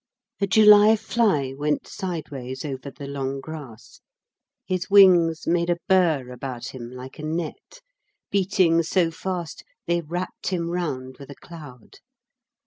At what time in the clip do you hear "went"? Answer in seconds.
1.55-1.87